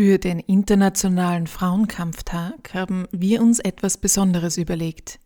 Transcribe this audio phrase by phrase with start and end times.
[0.00, 5.18] Für den Internationalen Frauenkampftag haben wir uns etwas Besonderes überlegt.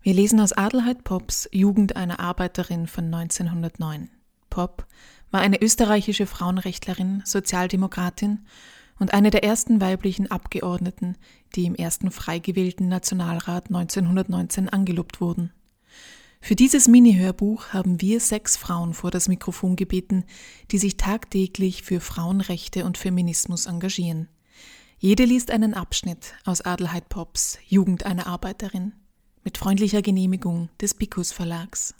[0.00, 4.08] Wir lesen aus Adelheid Pops Jugend einer Arbeiterin von 1909.
[4.48, 4.86] Pop
[5.30, 8.46] war eine österreichische Frauenrechtlerin, Sozialdemokratin
[8.98, 11.18] und eine der ersten weiblichen Abgeordneten,
[11.54, 15.52] die im ersten frei gewählten Nationalrat 1919 angelobt wurden.
[16.46, 20.22] Für dieses Mini-Hörbuch haben wir sechs Frauen vor das Mikrofon gebeten,
[20.70, 24.28] die sich tagtäglich für Frauenrechte und Feminismus engagieren.
[24.96, 28.92] Jede liest einen Abschnitt aus Adelheid Pops Jugend einer Arbeiterin
[29.42, 31.96] mit freundlicher Genehmigung des Picus Verlags.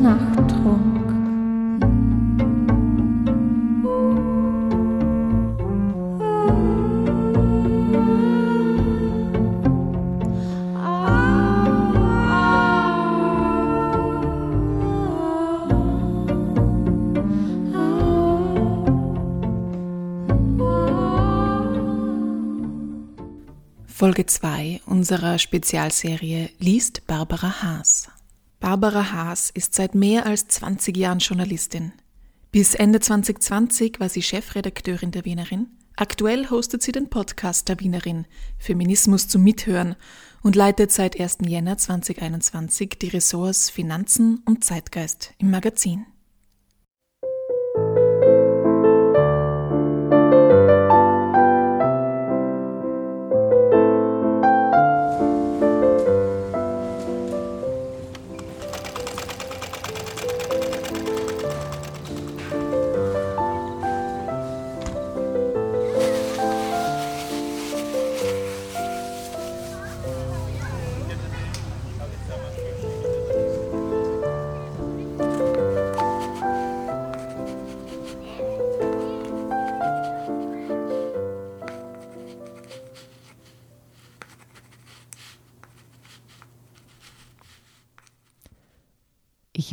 [0.00, 1.10] Gute Nacht Trunk.
[23.86, 28.09] Folge 2 unserer Spezialserie liest Barbara Haas.
[28.60, 31.92] Barbara Haas ist seit mehr als 20 Jahren Journalistin.
[32.52, 35.68] Bis Ende 2020 war sie Chefredakteurin der Wienerin.
[35.96, 38.26] Aktuell hostet sie den Podcast der Wienerin
[38.58, 39.96] Feminismus zum Mithören
[40.42, 41.38] und leitet seit 1.
[41.46, 46.04] Jänner 2021 die Ressorts Finanzen und Zeitgeist im Magazin.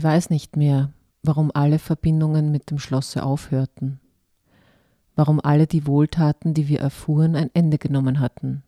[0.07, 3.99] Weiß nicht mehr, warum alle Verbindungen mit dem Schlosse aufhörten,
[5.17, 8.63] warum alle die Wohltaten, die wir erfuhren, ein Ende genommen hatten.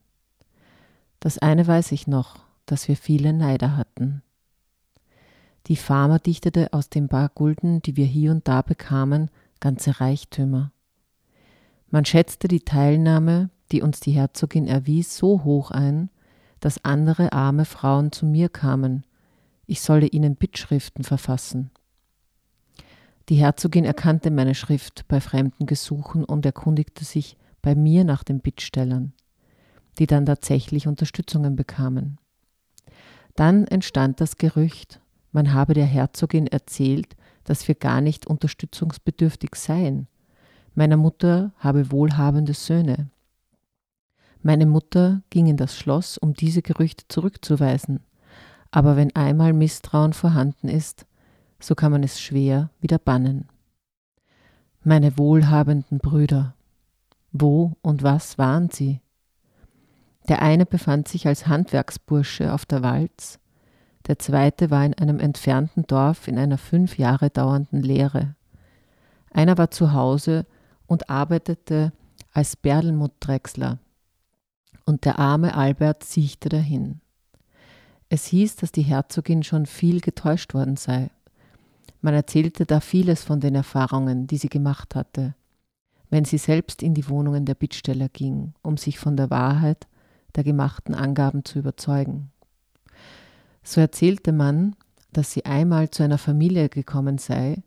[1.22, 4.22] Das eine weiß ich noch, dass wir viele Neider hatten.
[5.68, 10.74] Die Farmer dichtete aus den paar Gulden, die wir hier und da bekamen, ganze Reichtümer.
[11.90, 16.10] Man schätzte die Teilnahme, die uns die Herzogin erwies, so hoch ein,
[16.60, 19.06] dass andere arme Frauen zu mir kamen,
[19.70, 21.70] ich solle ihnen Bittschriften verfassen.
[23.30, 28.40] Die Herzogin erkannte meine Schrift bei fremden Gesuchen und erkundigte sich bei mir nach den
[28.40, 29.14] Bittstellern,
[30.00, 32.18] die dann tatsächlich Unterstützungen bekamen.
[33.36, 35.00] Dann entstand das Gerücht,
[35.32, 40.08] man habe der Herzogin erzählt, dass wir gar nicht unterstützungsbedürftig seien.
[40.74, 43.12] Meiner Mutter habe wohlhabende Söhne.
[44.42, 48.00] Meine Mutter ging in das Schloss, um diese Gerüchte zurückzuweisen.
[48.72, 51.06] Aber wenn einmal Misstrauen vorhanden ist,
[51.60, 53.48] so kann man es schwer wieder bannen.
[54.84, 56.56] Meine wohlhabenden Brüder,
[57.32, 59.02] wo und was waren sie?
[60.28, 63.40] Der eine befand sich als Handwerksbursche auf der Walz,
[64.08, 68.36] der zweite war in einem entfernten Dorf in einer fünf Jahre dauernden Lehre.
[69.32, 70.46] Einer war zu Hause
[70.88, 71.92] und arbeitete
[72.32, 73.80] als Berdelmuttdrechsler,
[74.86, 77.02] und der arme Albert siechte dahin.
[78.10, 81.12] Es hieß, dass die Herzogin schon viel getäuscht worden sei.
[82.02, 85.36] Man erzählte da vieles von den Erfahrungen, die sie gemacht hatte,
[86.10, 89.88] wenn sie selbst in die Wohnungen der Bittsteller ging, um sich von der Wahrheit
[90.36, 92.32] der gemachten Angaben zu überzeugen.
[93.64, 94.76] So erzählte man,
[95.12, 97.62] dass sie einmal zu einer Familie gekommen sei,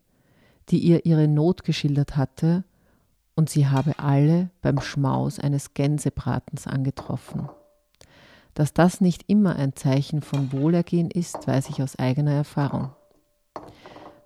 [0.69, 2.63] die ihr ihre Not geschildert hatte
[3.35, 7.49] und sie habe alle beim Schmaus eines Gänsebratens angetroffen.
[8.53, 12.91] Dass das nicht immer ein Zeichen von Wohlergehen ist, weiß ich aus eigener Erfahrung.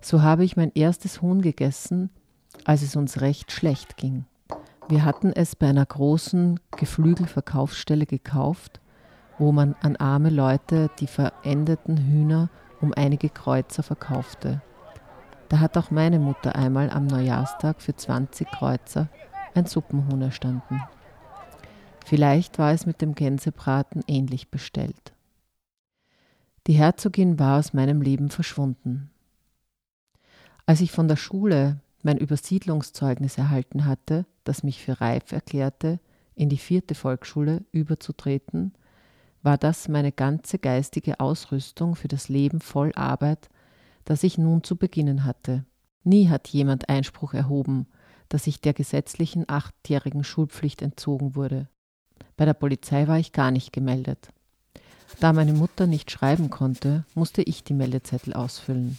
[0.00, 2.10] So habe ich mein erstes Huhn gegessen,
[2.64, 4.26] als es uns recht schlecht ging.
[4.88, 8.80] Wir hatten es bei einer großen Geflügelverkaufsstelle gekauft,
[9.38, 12.48] wo man an arme Leute die verendeten Hühner
[12.80, 14.62] um einige Kreuzer verkaufte.
[15.48, 19.08] Da hat auch meine Mutter einmal am Neujahrstag für 20 Kreuzer
[19.54, 20.82] ein Suppenhuhn erstanden.
[22.08, 25.12] Vielleicht war es mit dem Gänsebraten ähnlich bestellt.
[26.66, 29.10] Die Herzogin war aus meinem Leben verschwunden.
[30.66, 36.00] Als ich von der Schule mein Übersiedlungszeugnis erhalten hatte, das mich für reif erklärte,
[36.34, 38.72] in die vierte Volksschule überzutreten,
[39.42, 43.48] war das meine ganze geistige Ausrüstung für das Leben voll Arbeit
[44.08, 45.66] das ich nun zu beginnen hatte.
[46.02, 47.86] Nie hat jemand Einspruch erhoben,
[48.30, 51.68] dass ich der gesetzlichen achtjährigen Schulpflicht entzogen wurde.
[52.36, 54.28] Bei der Polizei war ich gar nicht gemeldet.
[55.20, 58.98] Da meine Mutter nicht schreiben konnte, musste ich die Meldezettel ausfüllen.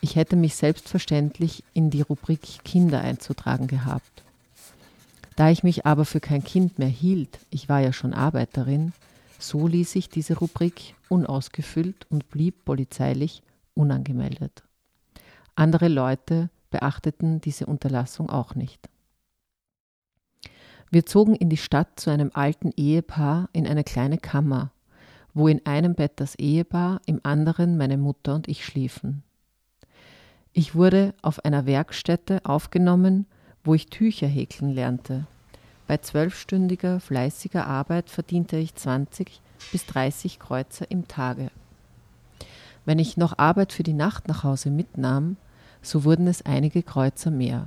[0.00, 4.22] Ich hätte mich selbstverständlich in die Rubrik Kinder einzutragen gehabt.
[5.36, 8.92] Da ich mich aber für kein Kind mehr hielt, ich war ja schon Arbeiterin,
[9.38, 13.42] so ließ ich diese Rubrik unausgefüllt und blieb polizeilich
[13.74, 14.64] unangemeldet.
[15.54, 18.88] Andere Leute beachteten diese Unterlassung auch nicht.
[20.90, 24.70] Wir zogen in die Stadt zu einem alten Ehepaar in eine kleine Kammer,
[25.34, 29.22] wo in einem Bett das Ehepaar, im anderen meine Mutter und ich schliefen.
[30.52, 33.26] Ich wurde auf einer Werkstätte aufgenommen,
[33.64, 35.26] wo ich Tücher häkeln lernte.
[35.86, 39.40] Bei zwölfstündiger fleißiger Arbeit verdiente ich 20
[39.72, 41.50] bis 30 Kreuzer im Tage.
[42.84, 45.36] Wenn ich noch Arbeit für die Nacht nach Hause mitnahm,
[45.82, 47.66] so wurden es einige Kreuzer mehr.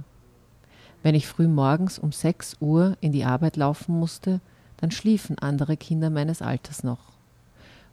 [1.03, 4.39] Wenn ich früh morgens um 6 Uhr in die Arbeit laufen musste,
[4.77, 7.12] dann schliefen andere Kinder meines Alters noch.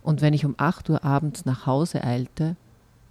[0.02, 2.56] Und wenn ich um 8 Uhr abends nach Hause eilte,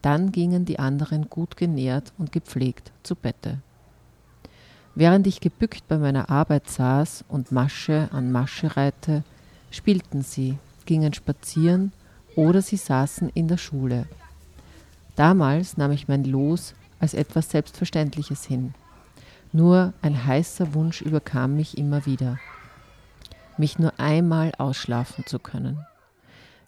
[0.01, 3.59] dann gingen die anderen gut genährt und gepflegt zu Bette.
[4.95, 9.23] Während ich gebückt bei meiner Arbeit saß und Masche an Masche reihte,
[9.69, 11.91] spielten sie, gingen spazieren
[12.35, 14.07] oder sie saßen in der Schule.
[15.15, 18.73] Damals nahm ich mein Los als etwas Selbstverständliches hin.
[19.53, 22.37] Nur ein heißer Wunsch überkam mich immer wieder,
[23.57, 25.85] mich nur einmal ausschlafen zu können.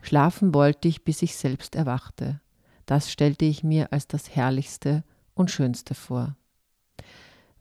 [0.01, 2.39] Schlafen wollte ich, bis ich selbst erwachte.
[2.85, 5.03] Das stellte ich mir als das Herrlichste
[5.35, 6.35] und Schönste vor.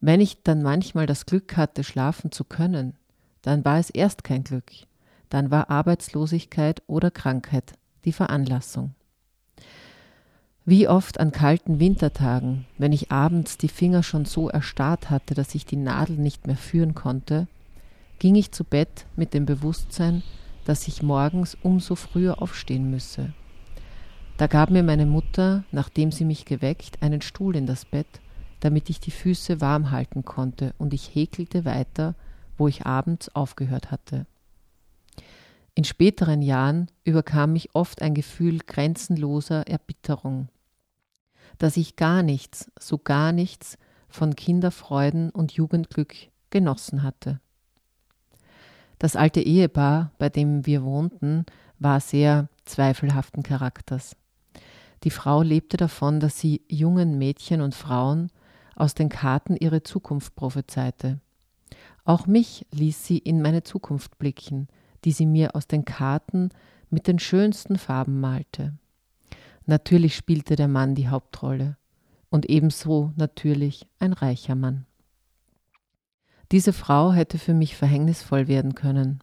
[0.01, 2.97] Wenn ich dann manchmal das Glück hatte, schlafen zu können,
[3.43, 4.71] dann war es erst kein Glück,
[5.29, 7.73] dann war Arbeitslosigkeit oder Krankheit
[8.05, 8.95] die Veranlassung.
[10.71, 15.55] Wie oft an kalten Wintertagen, wenn ich abends die Finger schon so erstarrt hatte, dass
[15.55, 17.49] ich die Nadel nicht mehr führen konnte,
[18.19, 20.23] ging ich zu Bett mit dem Bewusstsein,
[20.67, 23.33] dass ich morgens umso früher aufstehen müsse.
[24.37, 28.21] Da gab mir meine Mutter, nachdem sie mich geweckt, einen Stuhl in das Bett,
[28.61, 32.15] damit ich die Füße warm halten konnte, und ich häkelte weiter,
[32.59, 34.27] wo ich abends aufgehört hatte.
[35.75, 40.51] In späteren Jahren überkam mich oft ein Gefühl grenzenloser Erbitterung,
[41.59, 43.79] dass ich gar nichts, so gar nichts
[44.09, 46.15] von Kinderfreuden und Jugendglück
[46.51, 47.41] genossen hatte.
[48.99, 51.45] Das alte Ehepaar, bei dem wir wohnten,
[51.79, 54.17] war sehr zweifelhaften Charakters.
[55.05, 58.31] Die Frau lebte davon, dass sie jungen Mädchen und Frauen
[58.75, 61.21] aus den Karten ihre Zukunft prophezeite.
[62.05, 64.69] Auch mich ließ sie in meine Zukunft blicken,
[65.05, 66.49] die sie mir aus den Karten
[66.91, 68.75] mit den schönsten Farben malte.
[69.69, 71.77] Natürlich spielte der Mann die Hauptrolle
[72.31, 74.87] und ebenso natürlich ein reicher Mann.
[76.51, 79.23] Diese Frau hätte für mich verhängnisvoll werden können.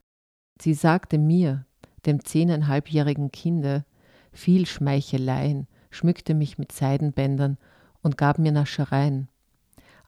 [0.61, 1.65] Sie sagte mir,
[2.05, 3.85] dem zehneinhalbjährigen Kinde,
[4.31, 7.57] viel Schmeicheleien, schmückte mich mit Seidenbändern
[8.03, 9.29] und gab mir Naschereien.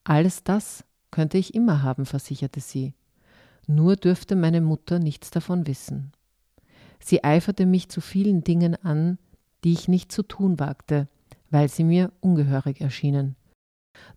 [0.04, 2.94] Alles das könnte ich immer haben, versicherte sie.
[3.66, 6.12] Nur dürfte meine Mutter nichts davon wissen.
[7.00, 9.18] Sie eiferte mich zu vielen Dingen an,
[9.64, 11.08] die ich nicht zu tun wagte,
[11.50, 13.36] weil sie mir ungehörig erschienen.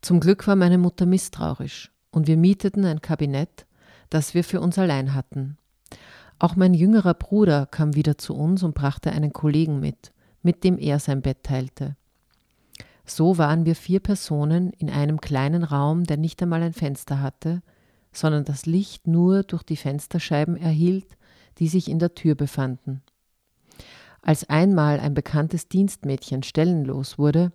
[0.00, 3.66] Zum Glück war meine Mutter misstrauisch, und wir mieteten ein Kabinett,
[4.10, 5.56] das wir für uns allein hatten.
[6.38, 10.78] Auch mein jüngerer Bruder kam wieder zu uns und brachte einen Kollegen mit, mit dem
[10.78, 11.96] er sein Bett teilte.
[13.04, 17.62] So waren wir vier Personen in einem kleinen Raum, der nicht einmal ein Fenster hatte,
[18.12, 21.16] sondern das Licht nur durch die Fensterscheiben erhielt,
[21.58, 23.02] die sich in der Tür befanden.
[24.22, 27.52] Als einmal ein bekanntes Dienstmädchen stellenlos wurde,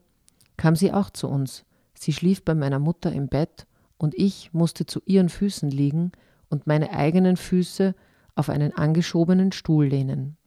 [0.58, 1.66] kam sie auch zu uns.
[1.94, 3.68] Sie schlief bei meiner Mutter im Bett
[3.98, 6.12] und ich musste zu ihren Füßen liegen
[6.50, 7.96] und meine eigenen Füße
[8.36, 10.38] auf einen angeschobenen Stuhl lehnen.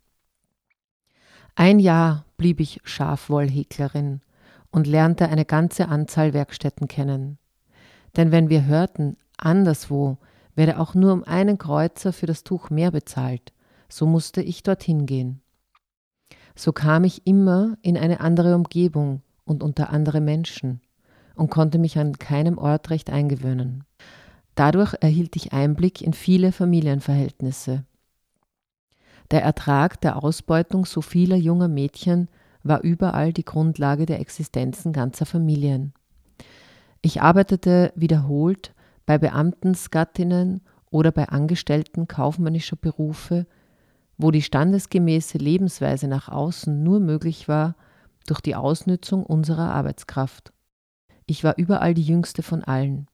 [1.54, 4.20] Ein Jahr blieb ich Schafwollhäklerin
[4.70, 7.38] und lernte eine ganze Anzahl Werkstätten kennen.
[8.16, 10.18] Denn wenn wir hörten, anderswo
[10.54, 13.52] werde auch nur um einen Kreuzer für das Tuch mehr bezahlt,
[13.88, 15.40] so musste ich dorthin gehen.
[16.58, 20.80] So kam ich immer in eine andere Umgebung und unter andere Menschen
[21.36, 23.84] und konnte mich an keinem Ort recht eingewöhnen.
[24.56, 27.84] Dadurch erhielt ich Einblick in viele Familienverhältnisse.
[29.30, 32.28] Der Ertrag der Ausbeutung so vieler junger Mädchen
[32.64, 35.92] war überall die Grundlage der Existenzen ganzer Familien.
[37.02, 38.74] Ich arbeitete wiederholt
[39.06, 43.46] bei Beamtensgattinnen oder bei Angestellten kaufmännischer Berufe,
[44.18, 47.76] wo die standesgemäße Lebensweise nach außen nur möglich war
[48.26, 50.52] durch die Ausnützung unserer Arbeitskraft.
[51.24, 53.06] Ich war überall die jüngste von allen.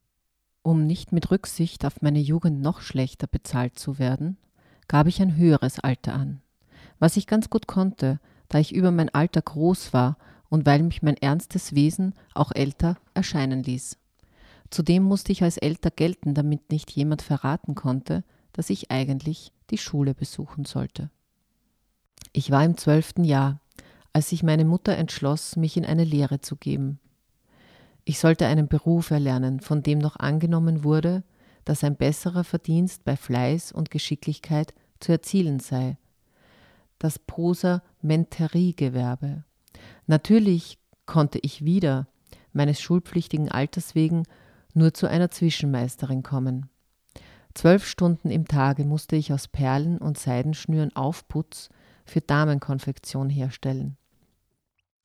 [0.62, 4.38] Um nicht mit Rücksicht auf meine Jugend noch schlechter bezahlt zu werden,
[4.88, 6.40] gab ich ein höheres Alter an,
[6.99, 8.18] was ich ganz gut konnte,
[8.49, 10.16] da ich über mein Alter groß war
[10.49, 13.99] und weil mich mein ernstes Wesen auch älter erscheinen ließ.
[14.70, 19.78] Zudem musste ich als älter gelten, damit nicht jemand verraten konnte, dass ich eigentlich die
[19.78, 21.11] Schule besuchen sollte.
[22.33, 23.61] Ich war im zwölften Jahr,
[24.12, 26.99] als sich meine Mutter entschloss, mich in eine Lehre zu geben.
[28.04, 31.25] Ich sollte einen Beruf erlernen, von dem noch angenommen wurde,
[31.64, 35.97] dass ein besserer Verdienst bei Fleiß und Geschicklichkeit zu erzielen sei.
[36.99, 39.44] Das Posamentäriegewerbe.
[40.06, 42.06] Natürlich konnte ich wieder,
[42.52, 44.25] meines schulpflichtigen Alters wegen,
[44.75, 46.68] nur zu einer Zwischenmeisterin kommen.
[47.54, 51.70] Zwölf Stunden im Tage musste ich aus Perlen und Seidenschnüren Aufputz
[52.04, 53.96] für Damenkonfektion herstellen.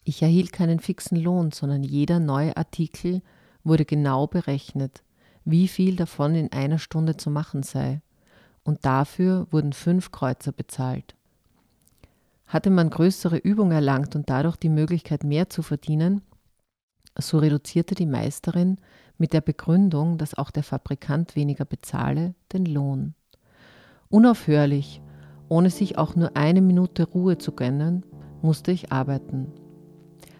[0.04, 3.22] Ich erhielt keinen fixen Lohn, sondern jeder neue Artikel
[3.64, 5.04] wurde genau berechnet,
[5.46, 8.02] wie viel davon in einer Stunde zu machen sei,
[8.64, 11.16] und dafür wurden fünf Kreuzer bezahlt.
[12.48, 16.22] Hatte man größere Übung erlangt und dadurch die Möglichkeit mehr zu verdienen,
[17.18, 18.78] so reduzierte die Meisterin
[19.18, 23.14] mit der Begründung, dass auch der Fabrikant weniger bezahle, den Lohn.
[24.10, 25.02] Unaufhörlich,
[25.50, 28.06] ohne sich auch nur eine Minute Ruhe zu gönnen,
[28.42, 29.52] musste ich arbeiten.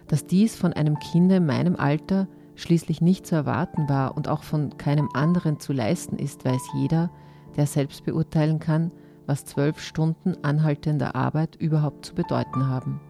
[0.08, 4.42] Dass dies von einem Kinde in meinem Alter schließlich nicht zu erwarten war und auch
[4.42, 7.10] von keinem anderen zu leisten ist, weiß jeder,
[7.56, 8.90] der selbst beurteilen kann,
[9.26, 13.00] was zwölf Stunden anhaltender Arbeit überhaupt zu bedeuten haben.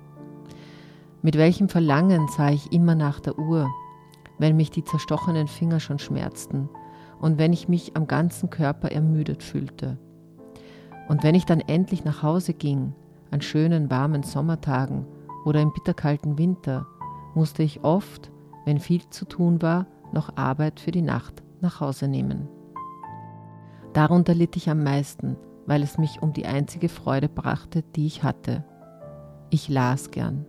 [1.23, 3.69] Mit welchem Verlangen sah ich immer nach der Uhr,
[4.39, 6.71] wenn mich die zerstochenen Finger schon schmerzten
[7.21, 9.99] und wenn ich mich am ganzen Körper ermüdet fühlte.
[11.09, 12.95] Und wenn ich dann endlich nach Hause ging,
[13.31, 15.07] an schönen warmen Sommertagen
[15.45, 16.87] oder im bitterkalten Winter
[17.35, 18.31] musste ich oft,
[18.65, 22.49] wenn viel zu tun war, noch Arbeit für die Nacht nach Hause nehmen.
[23.93, 25.37] Darunter litt ich am meisten,
[25.67, 28.65] weil es mich um die einzige Freude brachte, die ich hatte.
[29.51, 30.47] Ich las gern.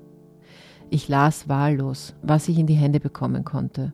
[0.93, 3.93] Ich las wahllos, was ich in die Hände bekommen konnte,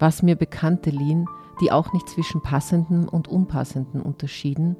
[0.00, 1.26] was mir Bekannte liehen,
[1.60, 4.74] die auch nicht zwischen passenden und unpassenden unterschieden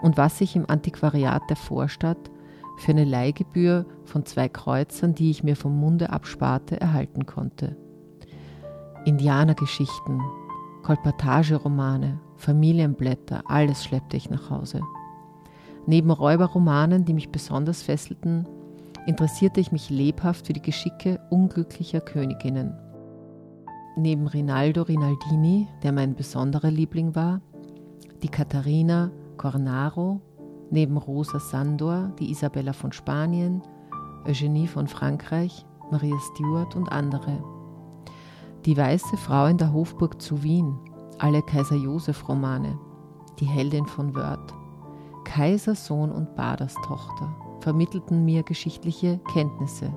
[0.00, 2.30] und was ich im Antiquariat der Vorstadt
[2.78, 7.76] für eine Leihgebühr von zwei Kreuzern, die ich mir vom Munde absparte, erhalten konnte.
[9.04, 10.22] Indianergeschichten,
[10.84, 14.80] Kolportageromane, Familienblätter, alles schleppte ich nach Hause.
[15.86, 18.48] Neben Räuberromanen, die mich besonders fesselten,
[19.06, 22.74] interessierte ich mich lebhaft für die Geschicke unglücklicher Königinnen.
[23.96, 27.40] Neben Rinaldo Rinaldini, der mein besonderer Liebling war,
[28.22, 30.20] die Katharina Cornaro
[30.70, 33.62] neben Rosa Sandor, die Isabella von Spanien,
[34.24, 37.44] Eugenie von Frankreich, Maria Stuart und andere.
[38.64, 40.76] Die weiße Frau in der Hofburg zu Wien,
[41.18, 42.78] alle Kaiser Josef Romane,
[43.38, 44.54] die Heldin von Wörth,
[45.24, 49.90] Kaisersohn und Baderstochter vermittelten mir geschichtliche Kenntnisse.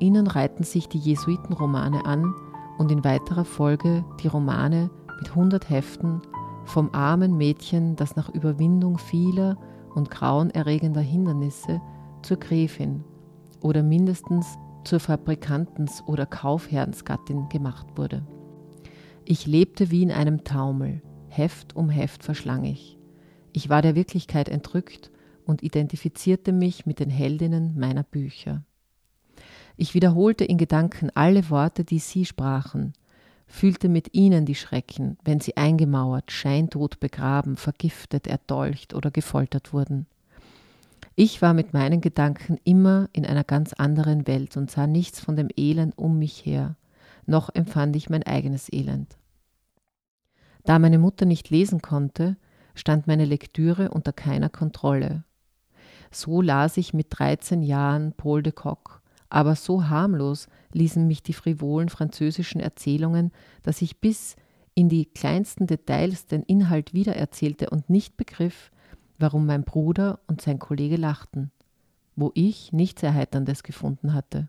[0.00, 2.34] Ihnen reihten sich die Jesuitenromane an
[2.78, 6.20] und in weiterer Folge die Romane mit 100 Heften
[6.64, 9.56] vom armen Mädchen, das nach Überwindung vieler
[9.94, 11.80] und grauenerregender Hindernisse
[12.22, 13.04] zur Gräfin
[13.60, 18.26] oder mindestens zur Fabrikantens- oder Kaufherrnsgattin gemacht wurde.
[19.24, 22.98] Ich lebte wie in einem Taumel, Heft um Heft verschlang ich.
[23.52, 25.12] Ich war der Wirklichkeit entrückt
[25.50, 28.62] und identifizierte mich mit den Heldinnen meiner Bücher.
[29.76, 32.92] Ich wiederholte in Gedanken alle Worte, die sie sprachen,
[33.46, 40.06] fühlte mit ihnen die Schrecken, wenn sie eingemauert, scheintot begraben, vergiftet, erdolcht oder gefoltert wurden.
[41.16, 45.34] Ich war mit meinen Gedanken immer in einer ganz anderen Welt und sah nichts von
[45.34, 46.76] dem Elend um mich her,
[47.26, 49.18] noch empfand ich mein eigenes Elend.
[50.64, 52.36] Da meine Mutter nicht lesen konnte,
[52.74, 55.24] stand meine Lektüre unter keiner Kontrolle.
[56.10, 61.32] So las ich mit 13 Jahren Paul de Kock, aber so harmlos ließen mich die
[61.32, 63.30] frivolen französischen Erzählungen,
[63.62, 64.36] dass ich bis
[64.74, 68.70] in die kleinsten Details den Inhalt wiedererzählte und nicht begriff,
[69.18, 71.52] warum mein Bruder und sein Kollege lachten,
[72.16, 74.48] wo ich nichts Erheiterndes gefunden hatte.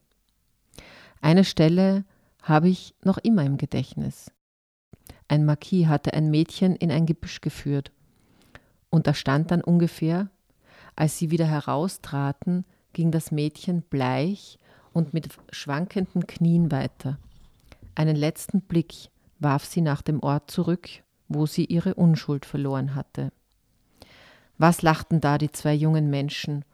[1.21, 2.05] Eine Stelle
[2.41, 4.31] habe ich noch immer im Gedächtnis.
[5.27, 7.91] Ein Marquis hatte ein Mädchen in ein Gebüsch geführt,
[8.89, 10.29] und da stand dann ungefähr,
[11.01, 14.59] als sie wieder heraustraten, ging das Mädchen bleich
[14.93, 17.17] und mit schwankenden Knien weiter.
[17.95, 20.87] Einen letzten Blick warf sie nach dem Ort zurück,
[21.27, 23.31] wo sie ihre Unschuld verloren hatte.
[24.59, 26.65] Was lachten da die zwei jungen Menschen,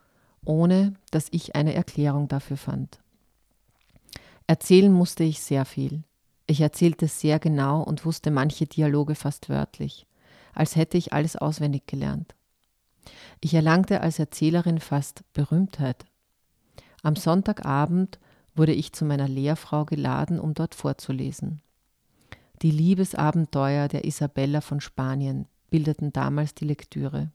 [0.44, 3.00] ohne dass ich eine Erklärung dafür fand.
[4.46, 6.04] Erzählen musste ich sehr viel.
[6.48, 10.06] Ich erzählte sehr genau und wusste manche Dialoge fast wörtlich,
[10.54, 12.37] als hätte ich alles auswendig gelernt.
[13.40, 16.06] Ich erlangte als Erzählerin fast Berühmtheit.
[17.04, 18.20] Am Sonntagabend
[18.56, 21.62] wurde ich zu meiner Lehrfrau geladen, um dort vorzulesen.
[22.64, 27.30] Die Liebesabenteuer der Isabella von Spanien bildeten damals die Lektüre.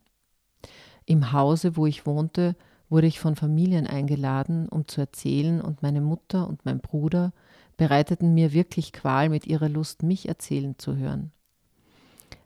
[1.05, 2.55] Im Hause, wo ich wohnte,
[2.89, 7.31] wurde ich von Familien eingeladen, um zu erzählen, und meine Mutter und mein Bruder
[7.77, 11.31] bereiteten mir wirklich Qual mit ihrer Lust, mich erzählen zu hören.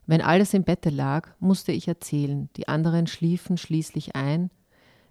[0.07, 4.49] Wenn alles im Bette lag, musste ich erzählen, die anderen schliefen schließlich ein,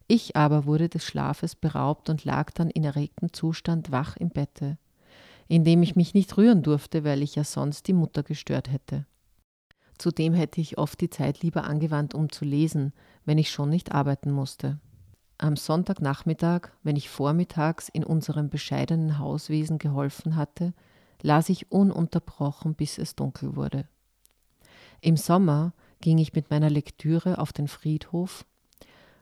[0.08, 4.78] ich aber wurde des Schlafes beraubt und lag dann in erregtem Zustand wach im Bette
[5.48, 9.06] in dem ich mich nicht rühren durfte, weil ich ja sonst die Mutter gestört hätte.
[9.98, 12.92] Zudem hätte ich oft die Zeit lieber angewandt, um zu lesen,
[13.24, 14.78] wenn ich schon nicht arbeiten musste.
[15.38, 20.74] Am Sonntagnachmittag, wenn ich vormittags in unserem bescheidenen Hauswesen geholfen hatte,
[21.22, 23.86] las ich ununterbrochen, bis es dunkel wurde.
[25.00, 28.44] Im Sommer ging ich mit meiner Lektüre auf den Friedhof,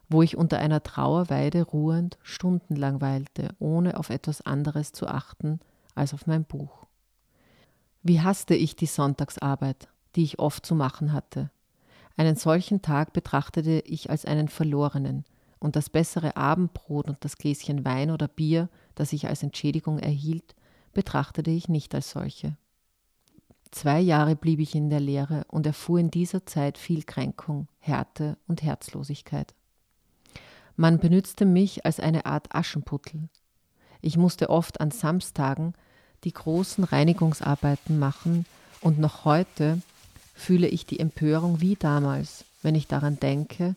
[0.08, 5.60] wo ich unter einer Trauerweide ruhend stundenlang weilte, ohne auf etwas anderes zu achten
[5.94, 6.86] als auf mein Buch.
[8.02, 11.50] Wie hasste ich die Sonntagsarbeit, die ich oft zu machen hatte.
[12.16, 15.24] Einen solchen Tag betrachtete ich als einen verlorenen,
[15.58, 20.54] und das bessere Abendbrot und das Gläschen Wein oder Bier, das ich als Entschädigung erhielt,
[20.92, 22.58] betrachtete ich nicht als solche.
[23.74, 28.36] Zwei Jahre blieb ich in der Lehre und erfuhr in dieser Zeit viel Kränkung, Härte
[28.46, 29.52] und Herzlosigkeit.
[30.76, 33.28] Man benützte mich als eine Art Aschenputtel.
[34.00, 35.74] Ich musste oft an Samstagen
[36.22, 38.46] die großen Reinigungsarbeiten machen
[38.80, 39.82] und noch heute
[40.36, 43.74] fühle ich die Empörung wie damals, wenn ich daran denke,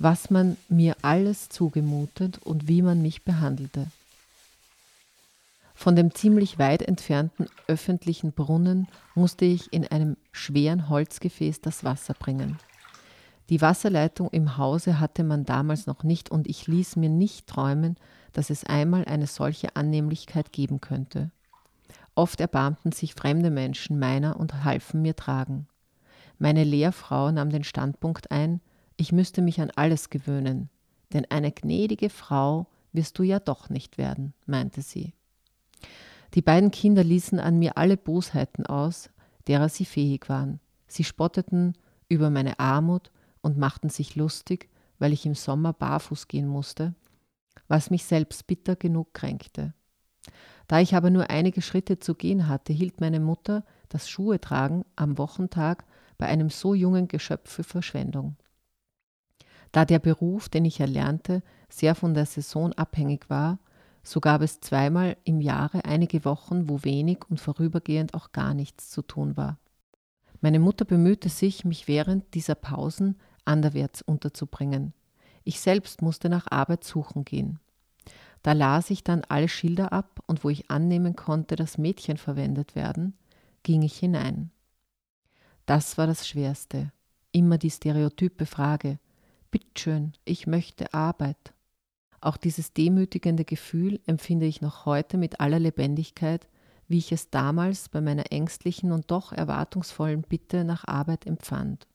[0.00, 3.86] was man mir alles zugemutet und wie man mich behandelte.
[5.82, 12.14] Von dem ziemlich weit entfernten öffentlichen Brunnen musste ich in einem schweren Holzgefäß das Wasser
[12.14, 12.58] bringen.
[13.50, 17.96] Die Wasserleitung im Hause hatte man damals noch nicht und ich ließ mir nicht träumen,
[18.32, 21.32] dass es einmal eine solche Annehmlichkeit geben könnte.
[22.14, 25.66] Oft erbarmten sich fremde Menschen meiner und halfen mir tragen.
[26.38, 28.60] Meine Lehrfrau nahm den Standpunkt ein,
[28.96, 30.70] ich müsste mich an alles gewöhnen,
[31.12, 35.12] denn eine gnädige Frau wirst du ja doch nicht werden, meinte sie.
[36.34, 39.10] Die beiden Kinder ließen an mir alle Bosheiten aus,
[39.46, 40.60] derer sie fähig waren.
[40.86, 41.76] Sie spotteten
[42.08, 43.10] über meine Armut
[43.42, 44.68] und machten sich lustig,
[44.98, 46.94] weil ich im Sommer barfuß gehen musste,
[47.68, 49.74] was mich selbst bitter genug kränkte.
[50.68, 55.18] Da ich aber nur einige Schritte zu gehen hatte, hielt meine Mutter das Schuhetragen am
[55.18, 55.84] Wochentag
[56.18, 58.36] bei einem so jungen Geschöpf für Verschwendung.
[59.72, 63.58] Da der Beruf, den ich erlernte, sehr von der Saison abhängig war,
[64.02, 68.90] so gab es zweimal im Jahre einige Wochen, wo wenig und vorübergehend auch gar nichts
[68.90, 69.58] zu tun war.
[70.40, 74.92] Meine Mutter bemühte sich, mich während dieser Pausen anderwärts unterzubringen.
[75.44, 77.60] Ich selbst musste nach Arbeit suchen gehen.
[78.42, 82.74] Da las ich dann alle Schilder ab und wo ich annehmen konnte, dass Mädchen verwendet
[82.74, 83.14] werden,
[83.62, 84.50] ging ich hinein.
[85.64, 86.92] Das war das Schwerste.
[87.30, 88.98] Immer die stereotype Frage:
[89.52, 91.54] Bittschön, ich möchte Arbeit.
[92.22, 96.46] Auch dieses demütigende Gefühl empfinde ich noch heute mit aller Lebendigkeit,
[96.86, 101.88] wie ich es damals bei meiner ängstlichen und doch erwartungsvollen Bitte nach Arbeit empfand.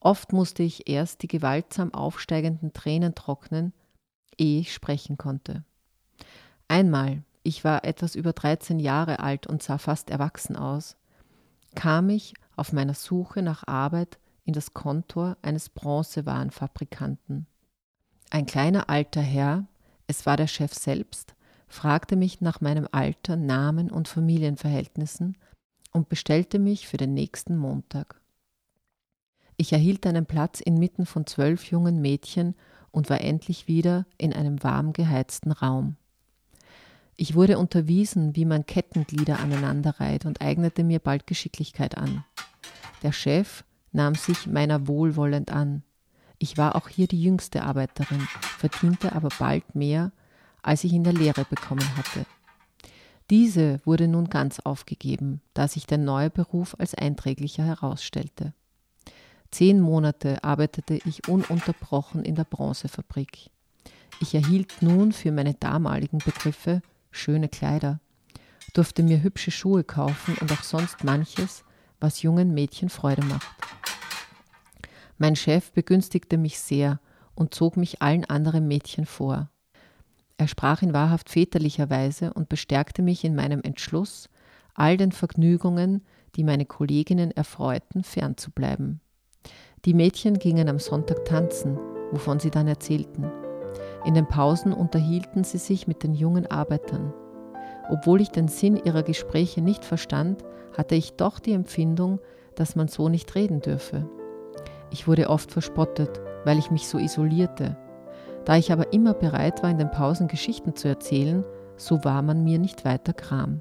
[0.00, 3.74] Oft musste ich erst die gewaltsam aufsteigenden Tränen trocknen,
[4.38, 5.62] ehe ich sprechen konnte.
[6.66, 10.96] Einmal, ich war etwas über 13 Jahre alt und sah fast erwachsen aus,
[11.74, 17.46] kam ich auf meiner Suche nach Arbeit in das Kontor eines Bronzewarenfabrikanten.
[18.30, 19.66] Ein kleiner alter Herr,
[20.06, 21.34] es war der Chef selbst,
[21.66, 25.36] fragte mich nach meinem Alter, Namen und Familienverhältnissen
[25.92, 28.20] und bestellte mich für den nächsten Montag.
[29.56, 32.54] Ich erhielt einen Platz inmitten von zwölf jungen Mädchen
[32.90, 35.96] und war endlich wieder in einem warm geheizten Raum.
[37.16, 42.24] Ich wurde unterwiesen, wie man Kettenglieder aneinanderreiht und eignete mir bald Geschicklichkeit an.
[43.02, 45.82] Der Chef nahm sich meiner wohlwollend an.
[46.38, 48.20] Ich war auch hier die jüngste Arbeiterin,
[48.58, 50.12] verdiente aber bald mehr,
[50.62, 52.26] als ich in der Lehre bekommen hatte.
[53.30, 58.54] Diese wurde nun ganz aufgegeben, da sich der neue Beruf als einträglicher herausstellte.
[59.50, 63.50] Zehn Monate arbeitete ich ununterbrochen in der Bronzefabrik.
[64.20, 68.00] Ich erhielt nun für meine damaligen Begriffe schöne Kleider,
[68.74, 71.64] durfte mir hübsche Schuhe kaufen und auch sonst manches,
[72.00, 73.46] was jungen Mädchen Freude macht.
[75.18, 77.00] Mein Chef begünstigte mich sehr
[77.34, 79.50] und zog mich allen anderen Mädchen vor.
[80.36, 84.28] Er sprach in wahrhaft väterlicher Weise und bestärkte mich in meinem Entschluss,
[84.74, 86.04] all den Vergnügungen,
[86.36, 89.00] die meine Kolleginnen erfreuten, fernzubleiben.
[89.84, 91.76] Die Mädchen gingen am Sonntag tanzen,
[92.12, 93.26] wovon sie dann erzählten.
[94.04, 97.12] In den Pausen unterhielten sie sich mit den jungen Arbeitern.
[97.90, 100.44] Obwohl ich den Sinn ihrer Gespräche nicht verstand,
[100.76, 102.20] hatte ich doch die Empfindung,
[102.54, 104.08] dass man so nicht reden dürfe.
[104.90, 107.76] Ich wurde oft verspottet, weil ich mich so isolierte.
[108.44, 111.44] Da ich aber immer bereit war, in den Pausen Geschichten zu erzählen,
[111.76, 113.60] so war man mir nicht weiter Kram.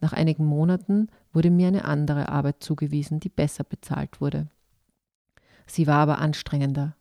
[0.00, 4.48] Nach einigen Monaten wurde mir eine andere Arbeit zugewiesen, die besser bezahlt wurde.
[5.66, 6.94] Sie war aber anstrengender.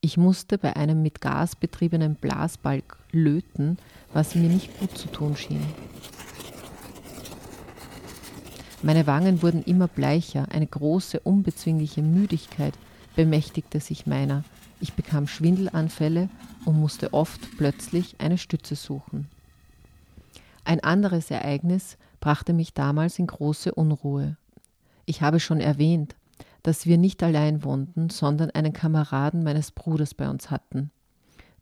[0.00, 3.78] Ich musste bei einem mit Gas betriebenen Blasbalg löten,
[4.12, 5.64] was mir nicht gut zu tun schien.
[8.86, 12.72] Meine Wangen wurden immer bleicher, eine große, unbezwingliche Müdigkeit
[13.16, 14.44] bemächtigte sich meiner.
[14.80, 16.28] Ich bekam Schwindelanfälle
[16.64, 19.26] und musste oft plötzlich eine Stütze suchen.
[20.64, 24.36] Ein anderes Ereignis brachte mich damals in große Unruhe.
[25.04, 26.14] Ich habe schon erwähnt,
[26.62, 30.92] dass wir nicht allein wohnten, sondern einen Kameraden meines Bruders bei uns hatten.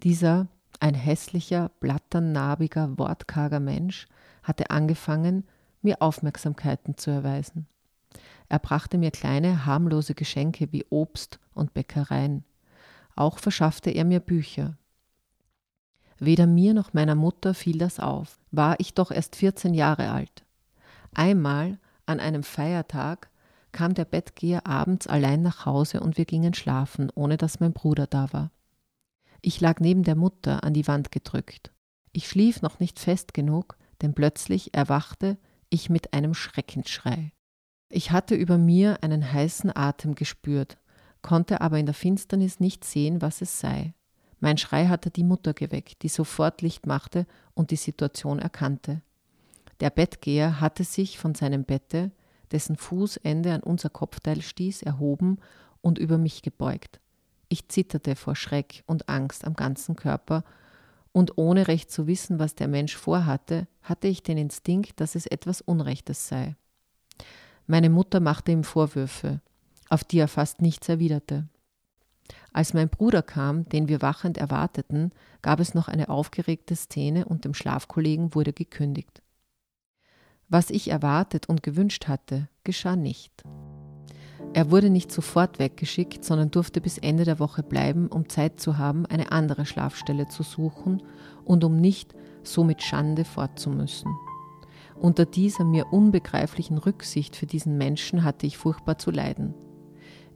[0.02, 0.46] Dieser,
[0.78, 4.08] ein hässlicher, blatternarbiger, wortkarger Mensch,
[4.42, 5.44] hatte angefangen,
[5.85, 7.66] mir Aufmerksamkeiten zu erweisen.
[8.49, 12.44] Er brachte mir kleine, harmlose Geschenke wie Obst und Bäckereien.
[13.16, 14.77] Auch verschaffte er mir Bücher.
[16.18, 20.44] Weder mir noch meiner Mutter fiel das auf, war ich doch erst 14 Jahre alt.
[21.12, 23.31] Einmal, an einem Feiertag,
[23.73, 28.07] kam der Bettgeher abends allein nach Hause und wir gingen schlafen, ohne dass mein Bruder
[28.07, 28.51] da war.
[29.42, 31.73] Ich lag neben der Mutter an die Wand gedrückt.
[32.12, 35.37] Ich schlief noch nicht fest genug, denn plötzlich erwachte
[35.74, 37.32] ich mit einem Schreckensschrei.
[37.90, 40.78] Ich hatte über mir einen heißen Atem gespürt,
[41.20, 43.94] konnte aber in der Finsternis nicht sehen, was es sei.
[44.40, 49.02] Mein Schrei hatte die Mutter geweckt, die sofort Licht machte und die Situation erkannte.
[49.80, 52.12] Der Bettgeher hatte sich von seinem Bette,
[52.52, 55.38] dessen Fußende an unser Kopfteil stieß, erhoben
[55.80, 57.00] und über mich gebeugt.
[57.48, 60.44] Ich zitterte vor Schreck und Angst am ganzen Körper
[61.14, 65.27] und ohne recht zu wissen, was der Mensch vorhatte, hatte ich den Instinkt, dass es
[65.27, 66.57] etwas Unrechtes sei.
[67.68, 69.40] Meine Mutter machte ihm Vorwürfe,
[69.88, 71.48] auf die er fast nichts erwiderte.
[72.53, 77.44] Als mein Bruder kam, den wir wachend erwarteten, gab es noch eine aufgeregte Szene und
[77.44, 79.22] dem Schlafkollegen wurde gekündigt.
[80.48, 83.44] Was ich erwartet und gewünscht hatte, geschah nicht.
[84.54, 88.78] Er wurde nicht sofort weggeschickt, sondern durfte bis Ende der Woche bleiben, um Zeit zu
[88.78, 91.02] haben, eine andere Schlafstelle zu suchen
[91.44, 92.14] und um nicht
[92.44, 94.14] so mit Schande fortzumüssen.
[94.94, 99.54] Unter dieser mir unbegreiflichen Rücksicht für diesen Menschen hatte ich furchtbar zu leiden.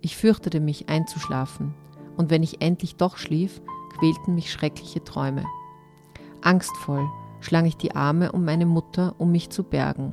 [0.01, 1.73] Ich fürchtete mich einzuschlafen,
[2.17, 3.63] und wenn ich endlich doch schlief,
[3.99, 5.45] quälten mich schreckliche Träume.
[6.43, 7.07] Angstvoll
[7.39, 10.13] schlang ich die Arme um meine Mutter, um mich zu bergen.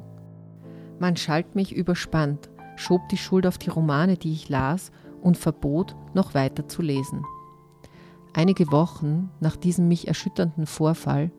[1.00, 5.96] Man schalt mich überspannt, schob die Schuld auf die Romane, die ich las, und verbot,
[6.14, 7.24] noch weiter zu lesen.
[8.34, 11.32] Einige Wochen nach diesem mich erschütternden Vorfall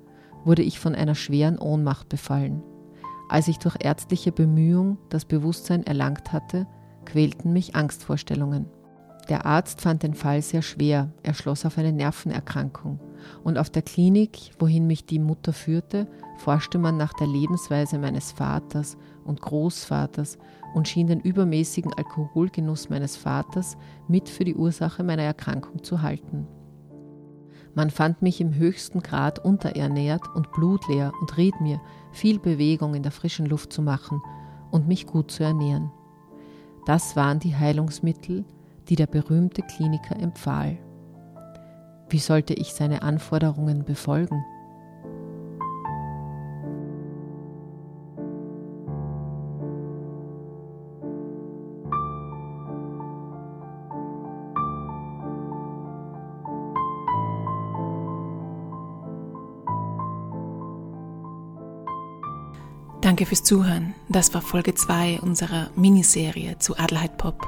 [0.44, 2.62] wurde ich von einer schweren Ohnmacht befallen.
[3.29, 6.66] Als ich durch ärztliche Bemühung das Bewusstsein erlangt hatte,
[7.05, 8.66] quälten mich Angstvorstellungen.
[9.29, 13.01] Der Arzt fand den Fall sehr schwer, er schloss auf eine Nervenerkrankung.
[13.42, 18.33] Und auf der Klinik, wohin mich die Mutter führte, forschte man nach der Lebensweise meines
[18.33, 20.38] Vaters und Großvaters
[20.75, 23.77] und schien den übermäßigen Alkoholgenuss meines Vaters
[24.09, 26.46] mit für die Ursache meiner Erkrankung zu halten.
[27.75, 33.03] Man fand mich im höchsten Grad unterernährt und blutleer und riet mir, viel Bewegung in
[33.03, 34.22] der frischen Luft zu machen
[34.70, 35.90] und mich gut zu ernähren.
[36.87, 38.44] Das waren die Heilungsmittel,
[38.88, 40.79] die der berühmte Kliniker empfahl.
[42.09, 44.44] Wie sollte ich seine Anforderungen befolgen?
[63.03, 63.95] Danke fürs Zuhören.
[64.09, 67.47] Das war Folge 2 unserer Miniserie zu Adelheid Pop.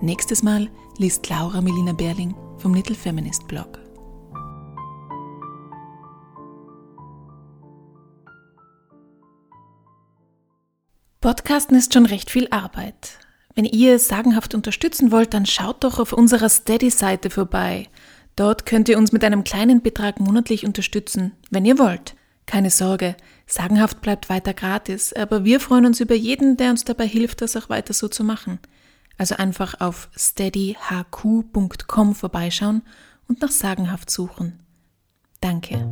[0.00, 3.80] Nächstes Mal liest Laura Melina Berling vom Little Feminist Blog.
[11.20, 13.18] Podcasten ist schon recht viel Arbeit.
[13.54, 17.88] Wenn ihr sagenhaft unterstützen wollt, dann schaut doch auf unserer Steady-Seite vorbei.
[18.36, 22.14] Dort könnt ihr uns mit einem kleinen Betrag monatlich unterstützen, wenn ihr wollt.
[22.44, 27.06] Keine Sorge, sagenhaft bleibt weiter gratis, aber wir freuen uns über jeden, der uns dabei
[27.06, 28.58] hilft, das auch weiter so zu machen.
[29.18, 32.82] Also einfach auf steadyhq.com vorbeischauen
[33.28, 34.58] und nach sagenhaft suchen.
[35.40, 35.86] Danke.